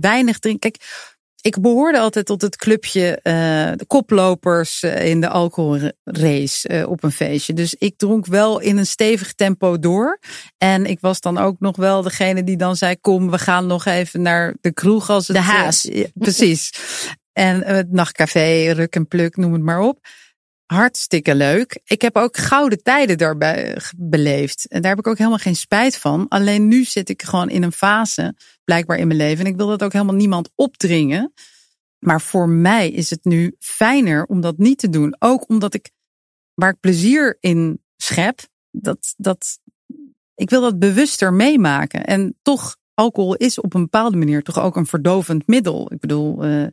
[0.00, 0.70] weinig drinken.
[0.70, 1.11] Kijk,
[1.42, 3.32] ik behoorde altijd tot het clubje uh,
[3.76, 7.52] de koplopers uh, in de alcoholrace uh, op een feestje.
[7.52, 10.18] Dus ik dronk wel in een stevig tempo door.
[10.58, 13.84] En ik was dan ook nog wel degene die dan zei: Kom, we gaan nog
[13.84, 15.36] even naar de kroeg als het.
[15.36, 15.88] De haas.
[16.14, 16.70] precies.
[17.32, 19.98] En het nachtcafé, ruk en pluk, noem het maar op.
[20.66, 21.80] Hartstikke leuk.
[21.84, 24.66] Ik heb ook gouden tijden daarbij beleefd.
[24.68, 26.28] En daar heb ik ook helemaal geen spijt van.
[26.28, 29.44] Alleen nu zit ik gewoon in een fase, blijkbaar in mijn leven.
[29.44, 31.32] En ik wil dat ook helemaal niemand opdringen.
[31.98, 35.16] Maar voor mij is het nu fijner om dat niet te doen.
[35.18, 35.90] Ook omdat ik,
[36.54, 39.58] waar ik plezier in schep, dat, dat,
[40.34, 42.04] ik wil dat bewuster meemaken.
[42.04, 45.92] En toch, alcohol is op een bepaalde manier toch ook een verdovend middel.
[45.92, 46.66] Ik bedoel, uh,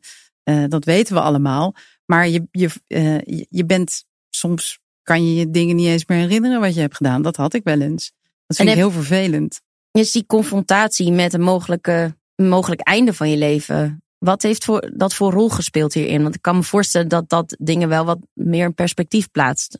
[0.44, 1.76] uh, dat weten we allemaal.
[2.10, 6.60] Maar je, je, uh, je bent soms kan je je dingen niet eens meer herinneren
[6.60, 7.22] wat je hebt gedaan.
[7.22, 8.12] Dat had ik wel eens.
[8.46, 9.62] Dat vind ik heel vervelend.
[9.92, 14.04] Is die confrontatie met een mogelijke, een mogelijk einde van je leven.
[14.18, 16.22] Wat heeft voor, dat voor rol gespeeld hierin?
[16.22, 19.80] Want ik kan me voorstellen dat dat dingen wel wat meer in perspectief plaatst.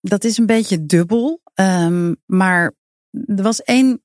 [0.00, 1.40] Dat is een beetje dubbel.
[1.54, 2.74] Um, maar
[3.10, 4.02] er was één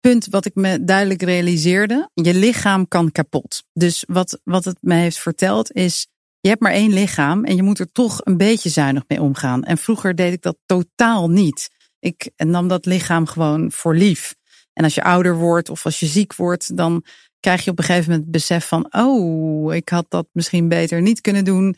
[0.00, 2.10] punt wat ik me duidelijk realiseerde.
[2.14, 3.64] Je lichaam kan kapot.
[3.72, 6.08] Dus wat, wat het mij heeft verteld is
[6.46, 9.64] je hebt maar één lichaam en je moet er toch een beetje zuinig mee omgaan.
[9.64, 11.70] En vroeger deed ik dat totaal niet.
[11.98, 14.34] Ik nam dat lichaam gewoon voor lief.
[14.72, 17.04] En als je ouder wordt of als je ziek wordt, dan
[17.40, 21.02] krijg je op een gegeven moment het besef van, oh, ik had dat misschien beter
[21.02, 21.76] niet kunnen doen.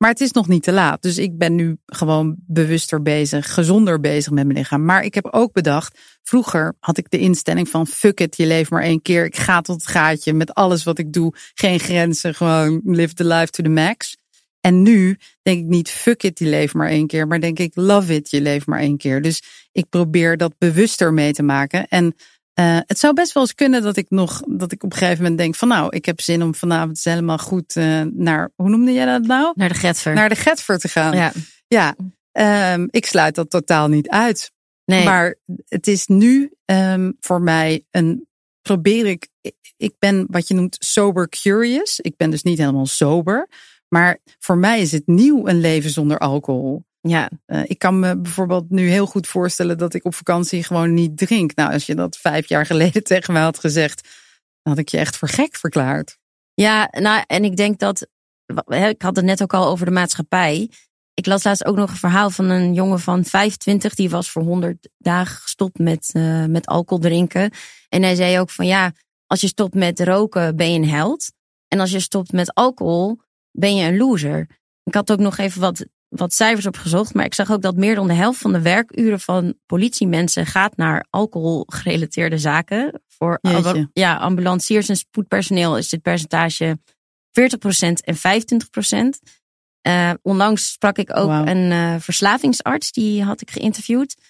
[0.00, 1.02] Maar het is nog niet te laat.
[1.02, 4.84] Dus ik ben nu gewoon bewuster bezig, gezonder bezig met mijn lichaam.
[4.84, 8.70] Maar ik heb ook bedacht, vroeger had ik de instelling van fuck it, je leeft
[8.70, 9.24] maar één keer.
[9.24, 11.34] Ik ga tot het gaatje met alles wat ik doe.
[11.54, 14.16] Geen grenzen, gewoon live the life to the max.
[14.60, 17.26] En nu denk ik niet fuck it, je leeft maar één keer.
[17.26, 19.22] Maar denk ik love it, je leeft maar één keer.
[19.22, 21.88] Dus ik probeer dat bewuster mee te maken.
[21.88, 22.14] En
[22.54, 25.22] uh, het zou best wel eens kunnen dat ik nog, dat ik op een gegeven
[25.22, 28.92] moment denk van nou, ik heb zin om vanavond helemaal goed uh, naar, hoe noemde
[28.92, 29.52] jij dat nou?
[29.54, 30.14] Naar de Getver.
[30.14, 31.16] Naar de Getver te gaan.
[31.16, 31.32] Ja.
[31.68, 31.96] Ja.
[32.72, 34.52] Um, ik sluit dat totaal niet uit.
[34.84, 35.04] Nee.
[35.04, 35.36] Maar
[35.68, 38.26] het is nu um, voor mij een,
[38.62, 39.28] probeer ik,
[39.76, 42.00] ik ben wat je noemt sober curious.
[42.00, 43.48] Ik ben dus niet helemaal sober.
[43.88, 46.84] Maar voor mij is het nieuw een leven zonder alcohol.
[47.00, 50.94] Ja, uh, ik kan me bijvoorbeeld nu heel goed voorstellen dat ik op vakantie gewoon
[50.94, 51.54] niet drink.
[51.54, 54.08] Nou, als je dat vijf jaar geleden tegen mij had gezegd,
[54.62, 56.18] had ik je echt voor gek verklaard.
[56.54, 58.06] Ja, nou, en ik denk dat.
[58.66, 60.70] Ik had het net ook al over de maatschappij.
[61.14, 63.94] Ik las laatst ook nog een verhaal van een jongen van 25.
[63.94, 67.50] Die was voor 100 dagen gestopt met, uh, met alcohol drinken.
[67.88, 68.92] En hij zei ook van ja,
[69.26, 71.32] als je stopt met roken ben je een held.
[71.68, 74.46] En als je stopt met alcohol ben je een loser.
[74.84, 77.14] Ik had ook nog even wat, wat cijfers opgezocht.
[77.14, 80.76] Maar ik zag ook dat meer dan de helft van de werkuren van politiemensen gaat
[80.76, 83.02] naar alcoholgerelateerde zaken.
[83.08, 83.38] Voor
[83.92, 86.82] ja, ambulanciers en spoedpersoneel is dit percentage 40%
[88.04, 88.16] en
[89.16, 89.30] 25%.
[89.88, 94.29] Uh, onlangs sprak ik ook een uh, verslavingsarts, die had ik geïnterviewd.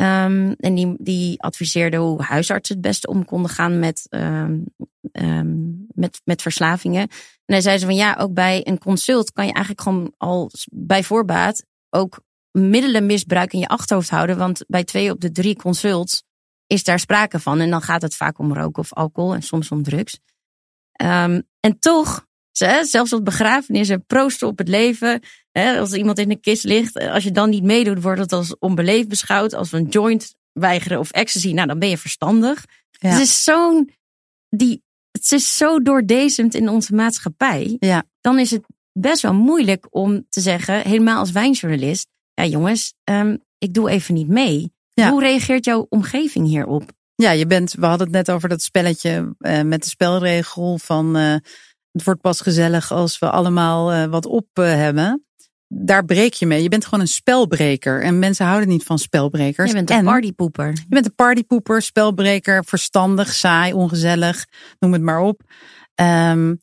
[0.00, 4.64] Um, en die, die adviseerde hoe huisartsen het beste om konden gaan met, um,
[5.12, 7.02] um, met, met verslavingen.
[7.44, 10.50] En hij zei ze van ja, ook bij een consult kan je eigenlijk gewoon al
[10.70, 14.38] bij voorbaat ook middelenmisbruik in je achterhoofd houden.
[14.38, 16.24] Want bij twee op de drie consults
[16.66, 17.60] is daar sprake van.
[17.60, 20.18] En dan gaat het vaak om roken of alcohol en soms om drugs.
[21.60, 22.26] en toch
[22.58, 25.20] zelfs op begrafenissen proosten op het leven.
[25.52, 29.08] Als iemand in de kist ligt, als je dan niet meedoet, wordt het als onbeleefd
[29.08, 29.54] beschouwd.
[29.54, 32.64] Als we een joint weigeren of ecstasy, nou dan ben je verstandig.
[32.98, 33.90] Het is zo'n,
[34.48, 37.76] die, het is zo doordezemd in onze maatschappij.
[37.78, 38.04] Ja.
[38.20, 42.08] Dan is het best wel moeilijk om te zeggen, helemaal als wijnjournalist.
[42.34, 44.72] Ja jongens, um, ik doe even niet mee.
[44.94, 46.92] Hoe reageert jouw omgeving hierop?
[47.14, 51.16] Ja, je bent, we hadden het net over dat spelletje uh, met de spelregel van
[51.16, 51.36] uh,
[51.94, 55.24] het wordt pas gezellig als we allemaal uh, wat op uh, hebben.
[55.68, 56.62] Daar breek je mee.
[56.62, 58.02] Je bent gewoon een spelbreker.
[58.02, 59.68] En mensen houden niet van spelbrekers.
[59.70, 60.66] Je bent een partypoeper.
[60.66, 64.46] Je bent een partypoeper, spelbreker, verstandig, saai, ongezellig.
[64.78, 65.42] Noem het maar op.
[66.00, 66.58] Um,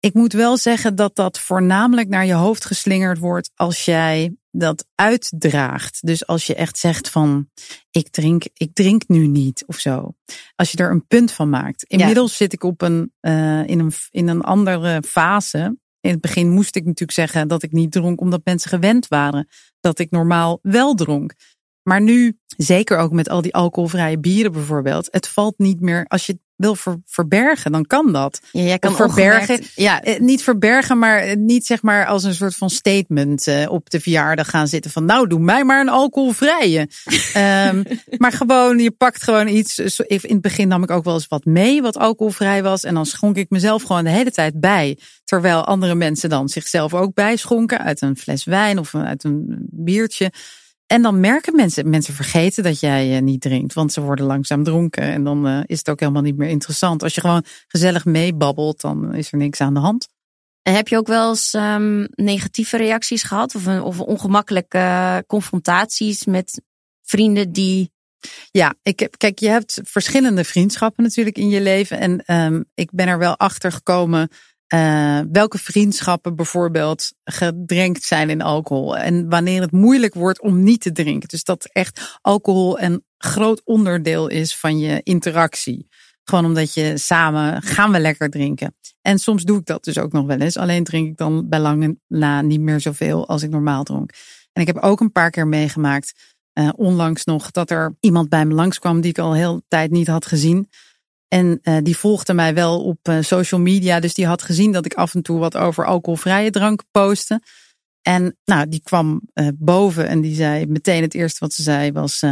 [0.00, 4.86] ik moet wel zeggen dat dat voornamelijk naar je hoofd geslingerd wordt als jij dat
[4.94, 6.06] uitdraagt.
[6.06, 7.50] Dus als je echt zegt van
[7.90, 10.14] ik drink, ik drink nu niet of zo.
[10.54, 11.82] Als je er een punt van maakt.
[11.82, 15.78] Inmiddels zit ik op een, uh, in een in een andere fase.
[16.00, 19.48] In het begin moest ik natuurlijk zeggen dat ik niet dronk omdat mensen gewend waren
[19.80, 21.34] dat ik normaal wel dronk.
[21.82, 26.26] Maar nu, zeker ook met al die alcoholvrije bieren bijvoorbeeld, het valt niet meer als
[26.26, 28.40] je wil verbergen, dan kan dat.
[28.52, 29.60] Ja, jij kan verbergen.
[29.74, 33.70] Ja, eh, niet verbergen, maar eh, niet zeg maar als een soort van statement uh,
[33.70, 36.88] op de verjaardag gaan zitten van nou, doe mij maar een alcoholvrije.
[37.36, 37.82] um,
[38.22, 39.78] maar gewoon, je pakt gewoon iets.
[39.78, 42.84] In het begin nam ik ook wel eens wat mee wat alcoholvrij was.
[42.84, 44.98] En dan schonk ik mezelf gewoon de hele tijd bij.
[45.24, 50.32] Terwijl andere mensen dan zichzelf ook bijschonken uit een fles wijn of uit een biertje.
[50.86, 54.64] En dan merken mensen, mensen vergeten dat jij eh, niet drinkt, want ze worden langzaam
[54.64, 55.02] dronken.
[55.02, 57.02] En dan uh, is het ook helemaal niet meer interessant.
[57.02, 60.08] Als je gewoon gezellig meebabbelt, dan is er niks aan de hand.
[60.62, 66.24] En heb je ook wel eens um, negatieve reacties gehad of, een, of ongemakkelijke confrontaties
[66.24, 66.62] met
[67.02, 67.90] vrienden die.
[68.50, 71.98] Ja, ik heb, kijk, je hebt verschillende vriendschappen natuurlijk in je leven.
[71.98, 74.28] En um, ik ben er wel achter gekomen
[74.74, 78.96] uh, welke vriendschappen bijvoorbeeld gedrenkt zijn in alcohol.
[78.96, 81.28] En wanneer het moeilijk wordt om niet te drinken.
[81.28, 85.88] Dus dat echt alcohol een groot onderdeel is van je interactie.
[86.24, 88.74] Gewoon omdat je samen gaan we lekker drinken.
[89.00, 90.56] En soms doe ik dat dus ook nog wel eens.
[90.56, 94.10] Alleen drink ik dan bij lange na niet meer zoveel als ik normaal dronk.
[94.52, 98.44] En ik heb ook een paar keer meegemaakt, uh, onlangs nog, dat er iemand bij
[98.44, 100.68] me langskwam die ik al heel tijd niet had gezien.
[101.28, 104.00] En uh, die volgde mij wel op uh, social media.
[104.00, 107.42] Dus die had gezien dat ik af en toe wat over alcoholvrije drank postte.
[108.02, 111.92] En nou, die kwam uh, boven en die zei meteen het eerste wat ze zei
[111.92, 112.22] was: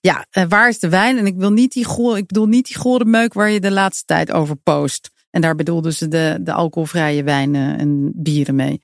[0.00, 1.18] Ja, waar is de wijn?
[1.18, 3.70] En ik wil niet die goor, ik bedoel niet die gore meuk waar je de
[3.70, 5.10] laatste tijd over post.
[5.30, 8.82] En daar bedoelde ze de, de alcoholvrije wijnen en bieren mee.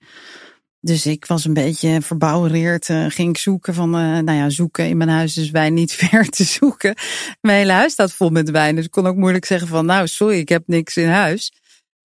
[0.81, 2.89] Dus ik was een beetje verbouwereerd.
[2.89, 5.93] Uh, ging ik zoeken van, uh, nou ja, zoeken in mijn huis is wijn niet
[6.03, 6.95] ver te zoeken.
[7.41, 8.77] Mijn hele huis staat vol met wijn.
[8.77, 11.53] Dus ik kon ook moeilijk zeggen van, nou sorry, ik heb niks in huis.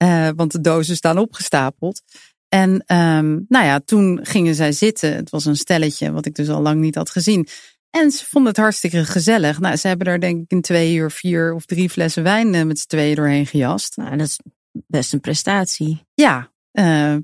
[0.04, 2.02] Uh, want de dozen staan opgestapeld.
[2.50, 5.16] En um, nou ja, toen gingen zij zitten.
[5.16, 7.48] Het was een stelletje wat ik dus al lang niet had gezien.
[7.90, 9.60] En ze vonden het hartstikke gezellig.
[9.60, 12.80] Nou, ze hebben daar denk ik in twee uur vier of drie flessen wijn met
[12.80, 13.98] z'n tweeën doorheen gejast.
[13.98, 14.40] Nou, dat is
[14.88, 16.06] best een prestatie.
[16.14, 16.52] Ja,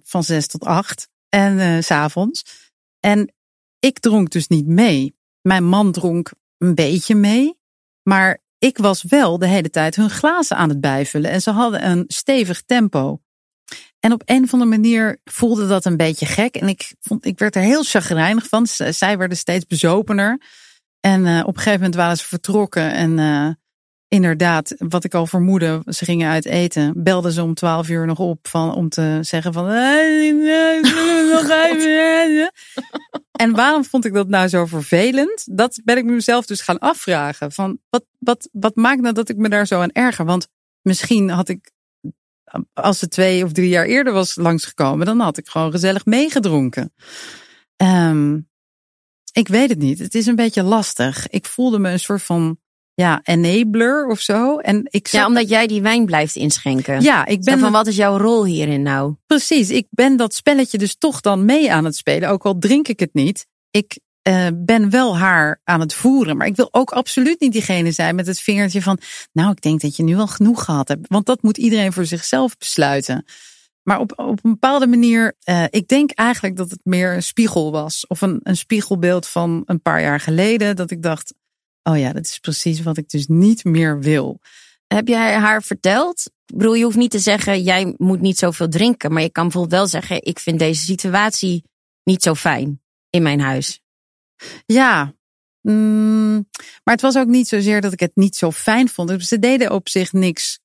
[0.04, 2.70] van zes tot acht en uh, s s'avonds.
[3.00, 3.34] En
[3.80, 5.16] ik dronk dus niet mee.
[5.42, 7.60] Mijn man dronk een beetje mee.
[8.04, 11.32] Maar ik was wel de hele tijd hun glazen aan het bijvullen.
[11.32, 13.22] En ze hadden een stevig tempo.
[14.00, 16.56] En op een of andere manier voelde dat een beetje gek.
[16.56, 18.68] En ik, vond, ik werd er heel chagrijnig van.
[18.68, 20.42] Zij werden steeds bezopener.
[21.00, 22.94] En uh, op een gegeven moment waren ze vertrokken.
[22.94, 23.50] En uh,
[24.14, 27.04] inderdaad, wat ik al vermoedde, ze gingen uit eten.
[27.04, 29.70] Belden ze om twaalf uur nog op van, om te zeggen van...
[33.32, 35.58] en waarom vond ik dat nou zo vervelend?
[35.58, 37.52] Dat ben ik mezelf dus gaan afvragen.
[37.52, 40.26] Van, wat, wat, wat maakt nou dat ik me daar zo aan erger?
[40.26, 40.48] Want
[40.82, 41.72] misschien had ik,
[42.74, 46.94] als ze twee of drie jaar eerder was langsgekomen, dan had ik gewoon gezellig meegedronken.
[47.76, 48.40] Ehm,
[49.32, 50.00] ik weet het niet.
[50.00, 51.28] Het is een beetje lastig.
[51.28, 52.60] Ik voelde me een soort van
[52.94, 54.58] ja, enabler of zo.
[54.58, 57.02] En ik Ja, omdat jij die wijn blijft inschenken.
[57.02, 59.16] Ja, ik ben Zo van wat is jouw rol hierin nou?
[59.28, 62.88] Precies, ik ben dat spelletje dus toch dan mee aan het spelen, ook al drink
[62.88, 63.48] ik het niet.
[63.72, 67.92] Ik uh, ben wel haar aan het voeren, maar ik wil ook absoluut niet diegene
[67.92, 69.00] zijn met het vingertje van,
[69.32, 72.06] nou, ik denk dat je nu wel genoeg gehad hebt, want dat moet iedereen voor
[72.06, 73.26] zichzelf besluiten.
[73.84, 77.72] Maar op, op een bepaalde manier, uh, ik denk eigenlijk dat het meer een spiegel
[77.72, 78.08] was.
[78.08, 80.76] Of een, een spiegelbeeld van een paar jaar geleden.
[80.76, 81.34] Dat ik dacht,
[81.84, 84.40] oh ja, dat is precies wat ik dus niet meer wil.
[84.88, 86.32] Heb jij haar verteld?
[86.46, 89.14] Ik bedoel, je hoeft niet te zeggen, jij moet niet zoveel drinken.
[89.14, 91.64] Maar je kan bijvoorbeeld wel zeggen, ik vind deze situatie
[92.04, 93.82] niet zo fijn in mijn huis.
[94.66, 95.16] Ja,
[95.62, 96.48] mm,
[96.84, 99.10] maar het was ook niet zozeer dat ik het niet zo fijn vond.
[99.10, 100.60] Dus ze deden op zich niks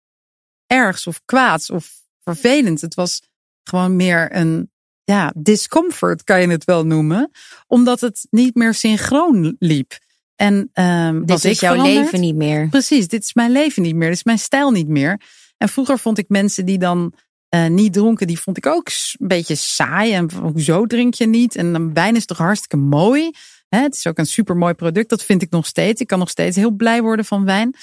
[0.67, 2.81] ergs of kwaads of vervelend.
[2.81, 3.23] Het was
[3.63, 4.71] gewoon meer een
[5.05, 7.31] ja, discomfort, kan je het wel noemen.
[7.67, 9.99] Omdat het niet meer synchroon liep.
[10.37, 12.05] En um, dit is jouw veranderd?
[12.05, 12.69] leven niet meer.
[12.69, 14.09] Precies, dit is mijn leven niet meer.
[14.09, 15.21] Dit is mijn stijl niet meer.
[15.57, 17.13] En vroeger vond ik mensen die dan
[17.55, 20.13] uh, niet dronken, die vond ik ook een beetje saai.
[20.13, 21.57] En hoezo drink je niet?
[21.57, 23.31] En een wijn is toch hartstikke mooi.
[23.69, 25.09] Hè, het is ook een super mooi product.
[25.09, 26.01] Dat vind ik nog steeds.
[26.01, 27.75] Ik kan nog steeds heel blij worden van wijn.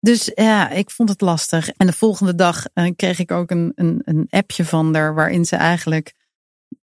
[0.00, 1.68] Dus ja, ik vond het lastig.
[1.68, 5.44] En de volgende dag uh, kreeg ik ook een, een, een appje van haar waarin
[5.44, 6.12] ze eigenlijk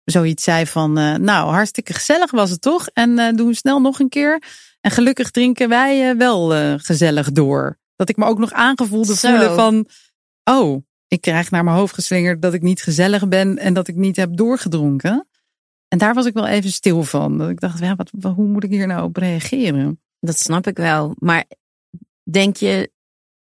[0.04, 2.88] zoiets zei van, uh, nou, hartstikke gezellig was het toch?
[2.94, 4.42] En uh, doen we snel nog een keer.
[4.82, 7.80] En gelukkig drinken wij uh, wel gezellig door.
[7.96, 9.30] Dat ik me ook nog aangevoelde Zo.
[9.30, 9.88] voelen van,
[10.44, 13.96] oh, ik krijg naar mijn hoofd geslingerd dat ik niet gezellig ben en dat ik
[13.96, 15.28] niet heb doorgedronken.
[15.88, 17.38] En daar was ik wel even stil van.
[17.38, 20.02] Dat ik dacht, ja, wat, hoe moet ik hier nou op reageren?
[20.20, 21.16] Dat snap ik wel.
[21.20, 21.46] Maar
[22.24, 22.92] denk je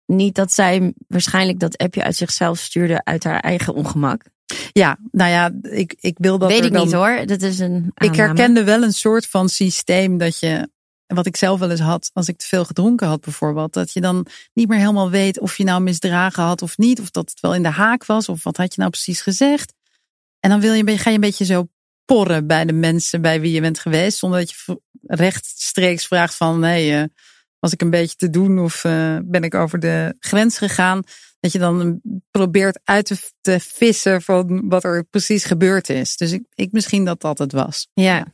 [0.07, 4.25] niet dat zij waarschijnlijk dat appje uit zichzelf stuurde uit haar eigen ongemak?
[4.73, 6.51] Ja, nou ja, ik, ik wil dat.
[6.51, 7.27] Weet ik dan, niet hoor.
[7.27, 7.93] Dat is een.
[7.95, 10.71] Ik herkende wel een soort van systeem dat je.
[11.15, 13.73] Wat ik zelf wel eens had als ik te veel gedronken had, bijvoorbeeld.
[13.73, 17.01] Dat je dan niet meer helemaal weet of je nou misdragen had of niet.
[17.01, 18.29] Of dat het wel in de haak was.
[18.29, 19.75] Of wat had je nou precies gezegd.
[20.41, 21.69] En dan wil je, ga je een beetje zo
[22.05, 24.19] porren bij de mensen bij wie je bent geweest.
[24.19, 27.05] Zonder dat je rechtstreeks vraagt van nee, uh,
[27.59, 31.03] was ik een beetje te doen of uh, ben ik over de grens gegaan.
[31.41, 36.17] Dat je dan probeert uit te, te, vissen van wat er precies gebeurd is.
[36.17, 37.89] Dus ik, ik misschien dat dat het was.
[37.95, 38.27] Ja.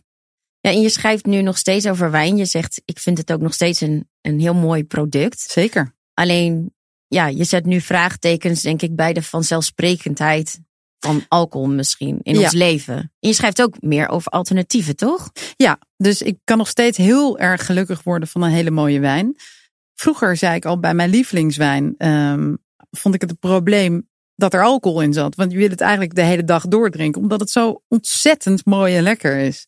[0.60, 2.36] Ja, en je schrijft nu nog steeds over wijn.
[2.36, 5.40] Je zegt, ik vind het ook nog steeds een, een heel mooi product.
[5.40, 5.94] Zeker.
[6.14, 6.74] Alleen,
[7.06, 10.60] ja, je zet nu vraagtekens, denk ik, bij de vanzelfsprekendheid
[10.98, 12.40] van alcohol misschien in Ja.
[12.40, 12.96] ons leven.
[12.96, 15.30] En je schrijft ook meer over alternatieven, toch?
[15.56, 19.36] Ja, dus ik kan nog steeds heel erg gelukkig worden van een hele mooie wijn.
[19.94, 22.54] Vroeger zei ik al bij mijn lievelingswijn, ehm,
[22.90, 25.34] vond ik het een probleem dat er alcohol in zat.
[25.34, 29.02] Want je wil het eigenlijk de hele dag doordrinken, omdat het zo ontzettend mooi en
[29.02, 29.66] lekker is.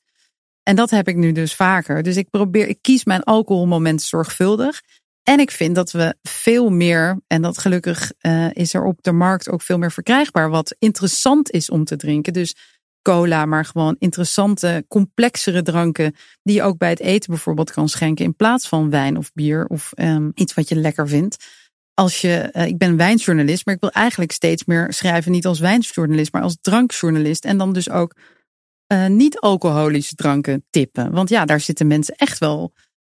[0.62, 2.02] En dat heb ik nu dus vaker.
[2.02, 4.80] Dus ik probeer, ik kies mijn alcoholmomenten zorgvuldig.
[5.22, 9.12] En ik vind dat we veel meer, en dat gelukkig uh, is er op de
[9.12, 12.32] markt ook veel meer verkrijgbaar, wat interessant is om te drinken.
[12.32, 12.54] Dus
[13.02, 18.24] cola, maar gewoon interessante, complexere dranken die je ook bij het eten bijvoorbeeld kan schenken
[18.24, 21.44] in plaats van wijn of bier of um, iets wat je lekker vindt.
[21.94, 25.60] Als je, uh, ik ben wijnjournalist, maar ik wil eigenlijk steeds meer schrijven niet als
[25.60, 28.16] wijnjournalist, maar als drankjournalist en dan dus ook
[28.92, 31.12] uh, niet-alcoholische dranken tippen.
[31.12, 32.72] Want ja, daar zitten mensen echt wel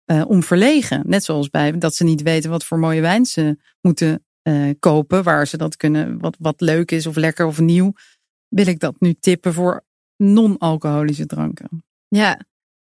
[0.06, 1.02] uh, om verlegen.
[1.06, 5.22] Net zoals bij dat ze niet weten wat voor mooie wijn ze moeten uh, kopen,
[5.22, 7.92] waar ze dat kunnen, wat, wat leuk is of lekker of nieuw.
[8.48, 9.84] Wil ik dat nu tippen voor
[10.16, 11.84] non-alcoholische dranken?
[12.08, 12.40] Ja,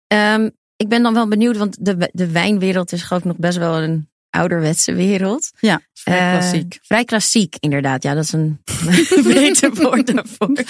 [0.06, 3.58] um, ik ben dan wel benieuwd, want de, de wijnwereld is geloof ik nog best
[3.58, 5.50] wel een ouderwetse wereld.
[5.60, 6.74] Ja, vrij klassiek.
[6.74, 8.02] Uh, vrij klassiek, inderdaad.
[8.02, 8.60] Ja, dat is een
[9.34, 10.48] beter woord daarvoor.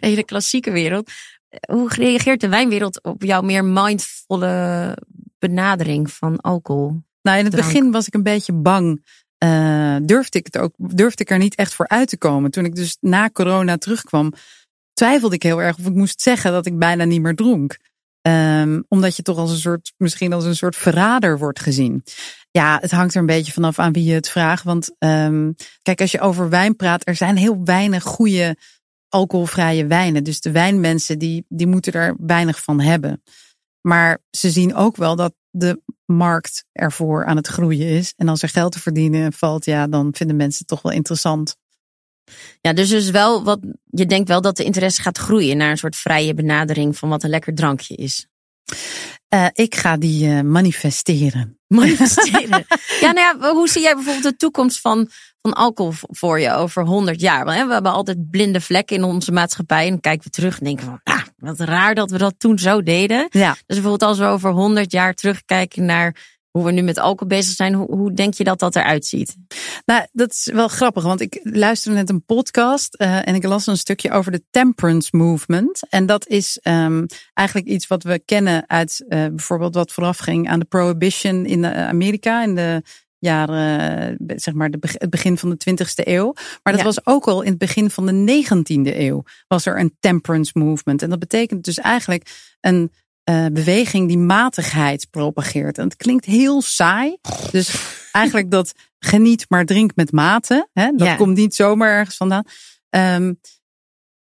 [0.00, 1.10] Een hele klassieke wereld.
[1.70, 4.96] Hoe reageert de wijnwereld op jouw meer mindvolle
[5.38, 7.02] benadering van alcohol?
[7.22, 7.72] Nou, in het drank?
[7.72, 9.04] begin was ik een beetje bang.
[9.44, 12.50] Uh, durfde ik het ook, durfde ik er niet echt voor uit te komen.
[12.50, 14.32] Toen ik dus na corona terugkwam,
[14.92, 17.78] twijfelde ik heel erg of ik moest zeggen dat ik bijna niet meer dronk.
[18.28, 22.02] Um, omdat je toch als een soort, misschien als een soort verrader wordt gezien.
[22.50, 24.64] Ja, het hangt er een beetje vanaf aan wie je het vraagt.
[24.64, 28.56] Want um, kijk, als je over wijn praat, er zijn heel weinig goede
[29.14, 30.24] alcoholvrije wijnen.
[30.24, 33.22] Dus de wijnmensen die, die moeten er weinig van hebben.
[33.80, 38.12] Maar ze zien ook wel dat de markt ervoor aan het groeien is.
[38.16, 41.56] En als er geld te verdienen valt, ja, dan vinden mensen toch wel interessant.
[42.60, 45.76] Ja, dus dus wel wat je denkt wel dat de interesse gaat groeien naar een
[45.76, 48.26] soort vrije benadering van wat een lekker drankje is.
[49.34, 51.58] Uh, ik ga die uh, manifesteren.
[51.74, 52.66] Manifesteren.
[53.00, 55.08] ja, nou ja, hoe zie jij bijvoorbeeld de toekomst van,
[55.42, 57.44] van alcohol voor je over 100 jaar?
[57.44, 59.84] Want, hè, we hebben altijd blinde vlekken in onze maatschappij.
[59.84, 62.58] En dan kijken we terug en denken van, ah, wat raar dat we dat toen
[62.58, 63.26] zo deden.
[63.30, 63.50] Ja.
[63.52, 66.16] Dus bijvoorbeeld als we over 100 jaar terugkijken naar
[66.58, 69.36] hoe we nu met alcohol bezig zijn, hoe, hoe denk je dat dat eruit ziet?
[69.84, 73.66] Nou, dat is wel grappig, want ik luisterde net een podcast uh, en ik las
[73.66, 75.88] een stukje over de temperance movement.
[75.88, 80.48] En dat is um, eigenlijk iets wat we kennen uit uh, bijvoorbeeld wat vooraf ging
[80.48, 82.82] aan de prohibition in Amerika in de
[83.18, 86.32] jaren, zeg maar, de, het begin van de 20ste eeuw.
[86.62, 86.84] Maar dat ja.
[86.84, 91.02] was ook al in het begin van de 19e eeuw, was er een temperance movement.
[91.02, 92.92] En dat betekent dus eigenlijk een
[93.30, 95.78] uh, beweging die matigheid propageert.
[95.78, 97.16] En het klinkt heel saai.
[97.50, 97.74] Dus
[98.12, 100.68] eigenlijk dat geniet maar drink met mate.
[100.72, 100.90] Hè?
[100.96, 101.16] Dat Ja.
[101.16, 102.44] komt niet zomaar ergens vandaan.
[102.90, 103.40] Um,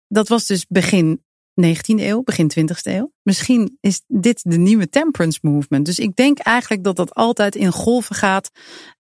[0.07, 1.23] dat was dus begin
[1.61, 3.13] 19e eeuw, begin 20e eeuw.
[3.23, 5.85] Misschien is dit de nieuwe temperance movement.
[5.85, 8.49] Dus ik denk eigenlijk dat dat altijd in golven gaat.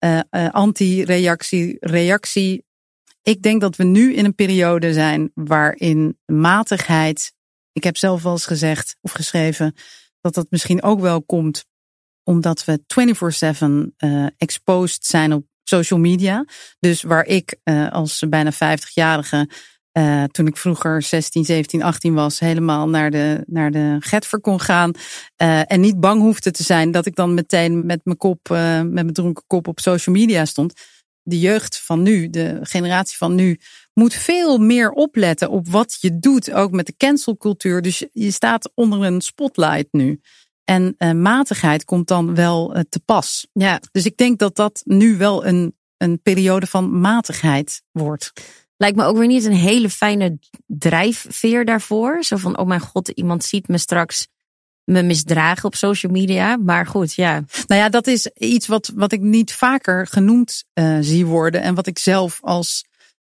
[0.04, 2.64] Uh, uh, anti-reactie, reactie.
[3.22, 7.32] Ik denk dat we nu in een periode zijn waarin matigheid
[7.72, 9.74] ik heb zelf wel eens gezegd of geschreven
[10.20, 11.64] dat dat misschien ook wel komt
[12.24, 12.80] omdat we
[13.92, 16.44] 24/7 uh, exposed zijn op social media.
[16.78, 19.50] Dus waar ik uh, als bijna 50-jarige
[19.98, 24.60] uh, toen ik vroeger 16, 17, 18 was, helemaal naar de, naar de Getver kon
[24.60, 24.92] gaan.
[25.66, 29.12] En niet bang hoefde te zijn dat ik dan meteen met mijn kop, met mijn
[29.12, 30.72] dronken kop op social media stond.
[31.22, 33.58] De jeugd van nu, de generatie van nu,
[33.94, 37.82] moet veel meer opletten op wat je doet, ook met de cancelcultuur.
[37.82, 40.20] Dus je staat onder een spotlight nu.
[40.64, 43.46] En uh, matigheid komt dan wel uh, te pas.
[43.52, 43.80] Ja.
[43.92, 48.32] Dus ik denk dat dat nu wel een, een periode van matigheid wordt.
[48.76, 52.24] Lijkt me ook weer niet een hele fijne drijfveer daarvoor.
[52.24, 54.28] Zo van, oh mijn god, iemand ziet me straks
[54.84, 56.56] me misdragen op social media.
[56.56, 57.44] Maar goed, ja.
[57.66, 61.62] Nou ja, dat is iets wat, wat ik niet vaker genoemd uh, zie worden.
[61.62, 62.84] En wat ik zelf als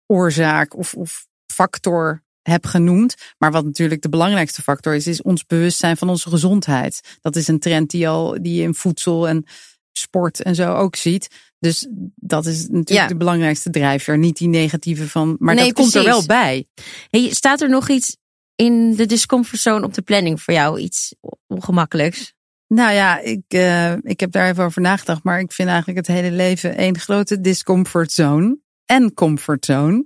[0.07, 3.15] oorzaak of, of factor heb genoemd.
[3.37, 7.17] Maar wat natuurlijk de belangrijkste factor is, is ons bewustzijn van onze gezondheid.
[7.21, 9.45] Dat is een trend die, al, die je in voedsel en
[9.91, 11.27] sport en zo ook ziet.
[11.59, 13.07] Dus dat is natuurlijk Ja.
[13.07, 14.17] de belangrijkste drijfveer.
[14.17, 15.35] Niet die negatieve van.
[15.39, 16.67] Maar Nee, dat komt er wel bij.
[17.09, 18.17] Hey, staat er nog iets
[18.55, 20.79] in de discomfortzone op de planning voor jou?
[20.79, 21.15] Iets
[21.47, 22.33] ongemakkelijks?
[22.67, 25.23] Nou ja, ik, uh, ik heb daar even over nagedacht.
[25.23, 28.57] Maar ik vind eigenlijk het hele leven één grote discomfortzone.
[28.85, 30.05] En comfortzone.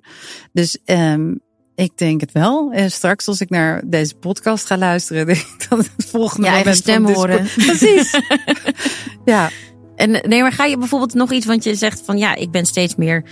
[0.51, 1.39] Dus um,
[1.75, 2.71] ik denk het wel.
[2.71, 6.75] En straks als ik naar deze podcast ga luisteren, denk ik dat het volgende moment
[6.75, 7.47] stem horen.
[7.65, 8.19] Precies.
[9.25, 9.49] ja.
[9.95, 12.65] En nee, maar ga je bijvoorbeeld nog iets, want je zegt van ja, ik ben
[12.65, 13.23] steeds meer